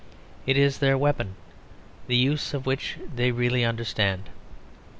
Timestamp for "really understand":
3.31-4.29